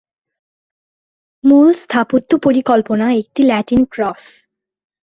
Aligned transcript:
মূল 1.43 1.67
স্থাপত্য 1.73 2.31
পরিকল্পনা 2.43 3.07
একটি 3.13 3.41
ল্যাটিন 3.43 3.81
ক্রস। 3.85 4.23